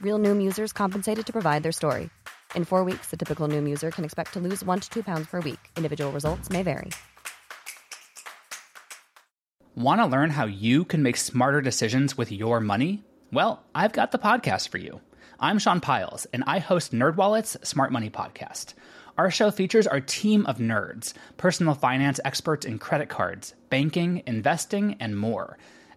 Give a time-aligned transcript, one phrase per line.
[0.00, 2.08] Real Noom users compensated to provide their story.
[2.54, 5.26] In four weeks, the typical Noom user can expect to lose one to two pounds
[5.26, 5.58] per week.
[5.76, 6.90] Individual results may vary.
[9.74, 13.04] Want to learn how you can make smarter decisions with your money?
[13.32, 15.00] Well, I've got the podcast for you.
[15.40, 18.74] I'm Sean Pyles, and I host NerdWallet's Smart Money Podcast.
[19.16, 24.96] Our show features our team of nerds, personal finance experts in credit cards, banking, investing,
[25.00, 25.58] and more.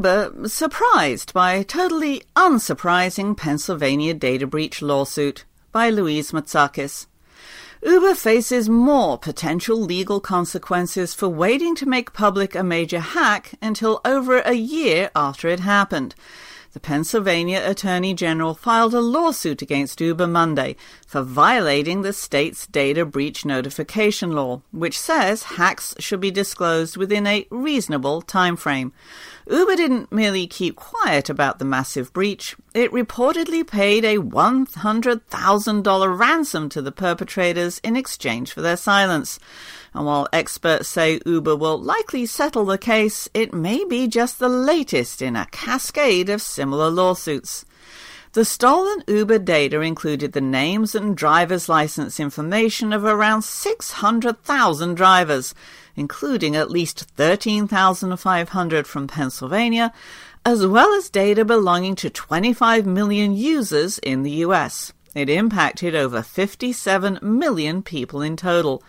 [0.00, 7.06] Uber surprised by totally unsurprising Pennsylvania data breach lawsuit by Louise Matsakis.
[7.82, 14.00] Uber faces more potential legal consequences for waiting to make public a major hack until
[14.02, 16.14] over a year after it happened
[16.72, 23.04] the Pennsylvania Attorney General filed a lawsuit against Uber Monday for violating the state's data
[23.04, 28.92] breach notification law, which says hacks should be disclosed within a reasonable time frame.
[29.50, 36.68] Uber didn't merely keep quiet about the massive breach, it reportedly paid a $100,000 ransom
[36.68, 39.40] to the perpetrators in exchange for their silence.
[39.92, 44.48] And while experts say Uber will likely settle the case, it may be just the
[44.48, 47.64] latest in a cascade of similar lawsuits.
[48.32, 55.52] The stolen Uber data included the names and driver's license information of around 600,000 drivers,
[56.00, 59.92] including at least 13,500 from Pennsylvania,
[60.46, 64.94] as well as data belonging to 25 million users in the US.
[65.14, 68.82] It impacted over 57 million people in total.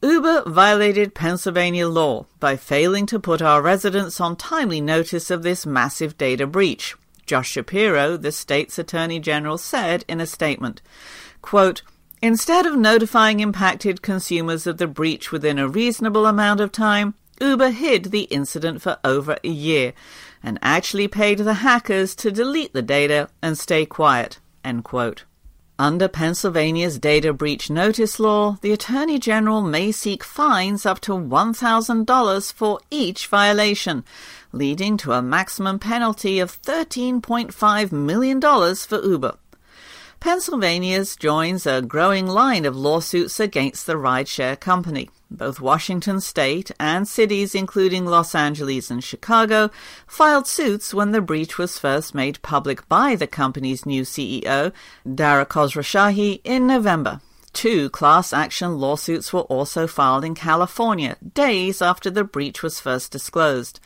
[0.00, 5.66] Uber violated Pennsylvania law by failing to put our residents on timely notice of this
[5.66, 6.94] massive data breach.
[7.26, 10.82] Josh Shapiro, the state's attorney general, said in a statement,
[11.42, 11.82] quote,
[12.20, 17.70] Instead of notifying impacted consumers of the breach within a reasonable amount of time, Uber
[17.70, 19.92] hid the incident for over a year
[20.42, 24.40] and actually paid the hackers to delete the data and stay quiet.
[25.80, 32.52] Under Pennsylvania's data breach notice law, the Attorney General may seek fines up to $1,000
[32.52, 34.04] for each violation,
[34.50, 39.36] leading to a maximum penalty of $13.5 million for Uber.
[40.20, 45.10] Pennsylvania's joins a growing line of lawsuits against the rideshare company.
[45.30, 49.70] Both Washington state and cities, including Los Angeles and Chicago,
[50.08, 54.72] filed suits when the breach was first made public by the company's new CEO,
[55.14, 57.20] Dara Khosrowshahi, in November.
[57.52, 63.12] Two class action lawsuits were also filed in California, days after the breach was first
[63.12, 63.78] disclosed.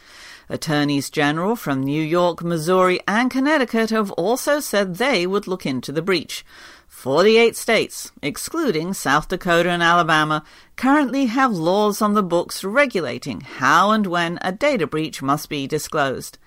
[0.49, 5.93] Attorneys general from New York, Missouri, and Connecticut have also said they would look into
[5.93, 6.45] the breach.
[6.89, 10.45] 48 states, excluding South Dakota and Alabama,
[10.77, 15.67] currently have laws on the books regulating how and when a data breach must be
[15.67, 16.39] disclosed.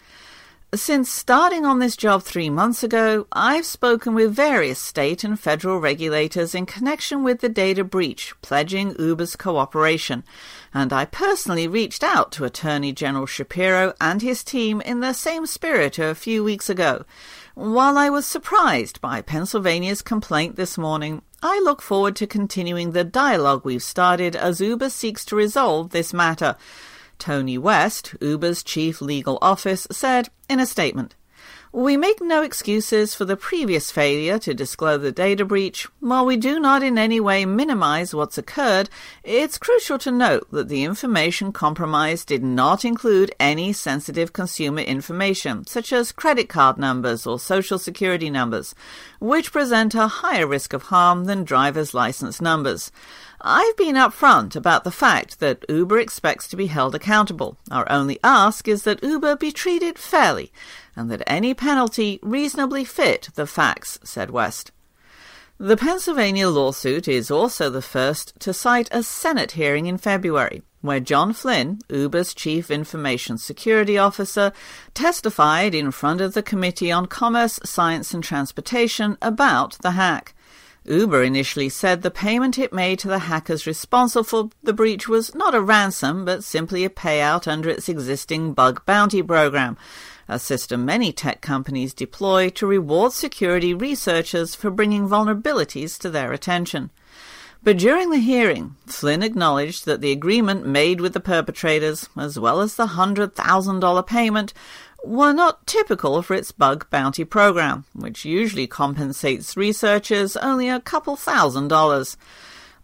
[0.73, 5.79] Since starting on this job three months ago, I've spoken with various state and federal
[5.79, 10.25] regulators in connection with the data breach, pledging Uber's cooperation,
[10.75, 15.45] and I personally reached out to Attorney General Shapiro and his team in the same
[15.45, 17.05] spirit a few weeks ago.
[17.53, 23.05] While I was surprised by Pennsylvania's complaint this morning, I look forward to continuing the
[23.05, 26.57] dialogue we've started as Uber seeks to resolve this matter.
[27.19, 31.15] Tony West, Uber's chief legal office, said in a statement,
[31.75, 35.89] We make no excuses for the previous failure to disclose the data breach.
[35.99, 38.89] While we do not in any way minimize what's occurred,
[39.25, 45.67] it's crucial to note that the information compromised did not include any sensitive consumer information,
[45.67, 48.73] such as credit card numbers or social security numbers,
[49.19, 52.89] which present a higher risk of harm than driver's license numbers.
[53.41, 57.57] I've been upfront about the fact that Uber expects to be held accountable.
[57.69, 60.51] Our only ask is that Uber be treated fairly
[60.95, 64.71] and that any penalty reasonably fit the facts, said West.
[65.57, 70.99] The Pennsylvania lawsuit is also the first to cite a Senate hearing in February, where
[70.99, 74.51] John Flynn, Uber's chief information security officer,
[74.93, 80.33] testified in front of the Committee on Commerce, Science and Transportation about the hack.
[80.87, 85.33] Uber initially said the payment it made to the hackers responsible for the breach was
[85.33, 89.77] not a ransom, but simply a payout under its existing bug bounty program,
[90.27, 96.31] a system many tech companies deploy to reward security researchers for bringing vulnerabilities to their
[96.31, 96.91] attention.
[97.63, 102.61] But during the hearing, Flynn acknowledged that the agreement made with the perpetrators, as well
[102.61, 104.53] as the $100,000 payment,
[105.07, 111.15] were not typical for its bug bounty program, which usually compensates researchers only a couple
[111.15, 112.17] thousand dollars.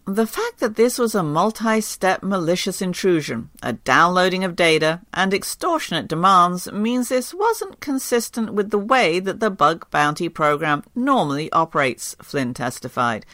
[0.06, 5.34] The fact that this was a multi step malicious intrusion, a downloading of data, and
[5.34, 11.52] extortionate demands means this wasn't consistent with the way that the bug bounty program normally
[11.52, 13.26] operates, Flynn testified.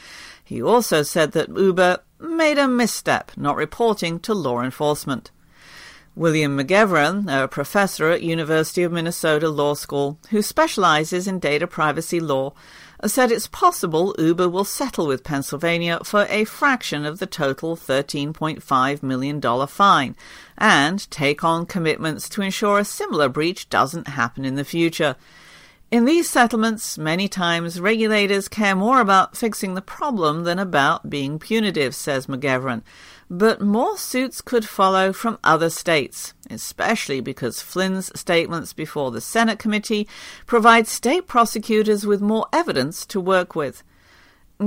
[0.43, 5.31] He also said that Uber made a misstep not reporting to law enforcement.
[6.17, 12.19] William McGeveran, a professor at University of Minnesota Law School who specializes in data privacy
[12.19, 12.53] law,
[13.05, 19.03] said it's possible Uber will settle with Pennsylvania for a fraction of the total $13.5
[19.03, 20.15] million fine
[20.57, 25.15] and take on commitments to ensure a similar breach doesn't happen in the future.
[25.89, 31.39] In these settlements, many times regulators care more about fixing the problem than about being
[31.39, 32.83] punitive, says McGeveran
[33.29, 39.59] but more suits could follow from other states, especially because Flynn's statements before the Senate
[39.59, 40.07] committee
[40.45, 43.83] provide state prosecutors with more evidence to work with.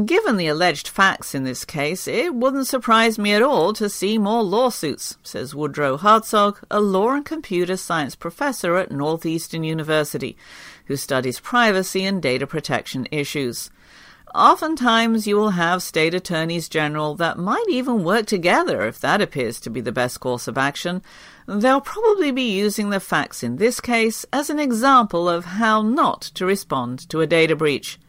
[0.05, 4.19] Given the alleged facts in this case, it wouldn't surprise me at all to see
[4.19, 10.37] more lawsuits, says Woodrow Hartzog, a law and computer science professor at Northeastern University,
[10.91, 13.71] who studies privacy and data protection issues.
[14.35, 19.61] Oftentimes, you will have state attorneys general that might even work together if that appears
[19.61, 21.01] to be the best course of action.
[21.47, 26.23] They'll probably be using the facts in this case as an example of how not
[26.35, 28.01] to respond to a data breach.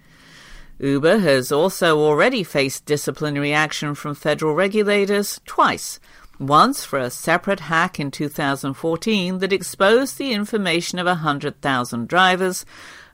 [0.79, 5.99] Uber has also already faced disciplinary action from federal regulators twice.
[6.41, 12.65] Once for a separate hack in 2014 that exposed the information of 100,000 drivers,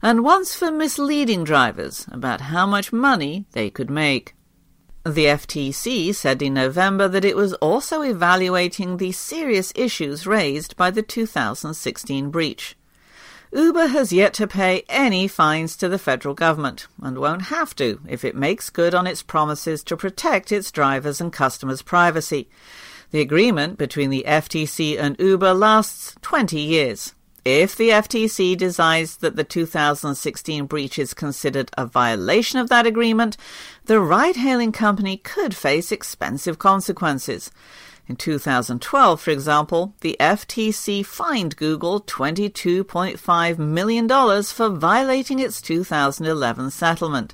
[0.02, 4.34] and once for misleading drivers about how much money they could make.
[5.04, 10.90] The FTC said in November that it was also evaluating the serious issues raised by
[10.90, 12.78] the 2016 breach.
[13.52, 18.00] Uber has yet to pay any fines to the federal government and won't have to
[18.08, 22.48] if it makes good on its promises to protect its drivers' and customers' privacy.
[23.12, 27.14] The agreement between the FTC and Uber lasts 20 years.
[27.46, 33.38] If the FTC decides that the 2016 breach is considered a violation of that agreement,
[33.86, 37.50] the ride hailing company could face expensive consequences.
[38.08, 47.34] In 2012, for example, the FTC fined Google $22.5 million for violating its 2011 settlement.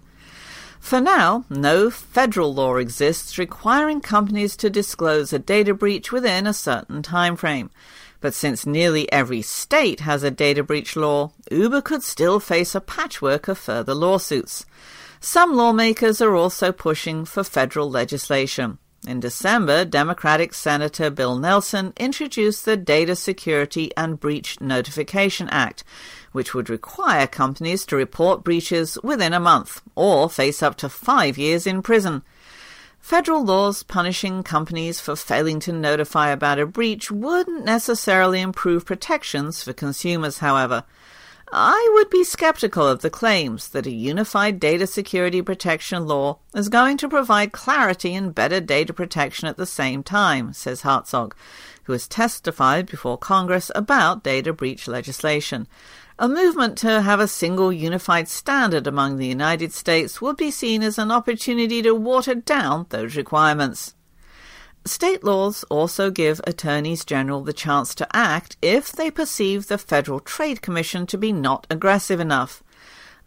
[0.84, 6.54] For now, no federal law exists requiring companies to disclose a data breach within a
[6.54, 7.72] certain time frame.
[8.20, 12.82] But since nearly every state has a data breach law, Uber could still face a
[12.82, 14.66] patchwork of further lawsuits.
[15.22, 18.78] Some lawmakers are also pushing for federal legislation.
[19.08, 25.86] In December, Democratic Senator Bill Nelson introduced the Data Security and Breach Notification Act,
[26.34, 31.38] which would require companies to report breaches within a month or face up to five
[31.38, 32.22] years in prison.
[33.00, 39.64] Federal laws punishing companies for failing to notify about a breach wouldn't necessarily improve protections
[39.64, 40.84] for consumers, however.
[41.56, 46.68] I would be skeptical of the claims that a unified data security protection law is
[46.68, 51.34] going to provide clarity and better data protection at the same time, says Hartzog,
[51.84, 55.68] who has testified before Congress about data breach legislation.
[56.18, 60.82] A movement to have a single unified standard among the United States would be seen
[60.82, 63.94] as an opportunity to water down those requirements.
[64.86, 70.20] State laws also give attorneys general the chance to act if they perceive the Federal
[70.20, 72.62] Trade Commission to be not aggressive enough.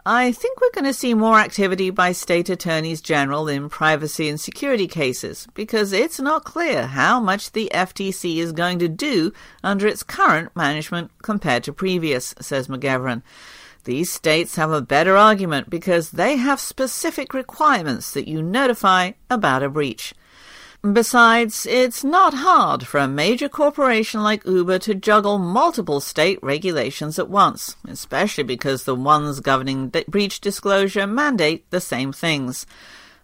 [0.05, 4.39] I think we're going to see more activity by state attorneys general in privacy and
[4.39, 9.33] security cases because it's not clear how much the FTC is going to do
[9.65, 13.23] under its current management compared to previous, says McGeveran.
[13.85, 19.63] These states have a better argument because they have specific requirements that you notify about
[19.63, 20.15] a breach.
[20.83, 27.19] Besides, it's not hard for a major corporation like Uber to juggle multiple state regulations
[27.19, 32.67] at once, especially because the ones governing breach disclosure mandate the same things.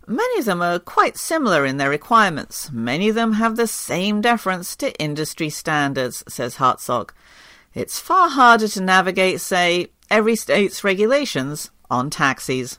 [0.07, 2.73] Many of them are quite similar in their requirements.
[2.73, 7.11] Many of them have the same deference to industry standards, says Hartzog.
[7.75, 12.79] It's far harder to navigate, say, every state's regulations on taxis.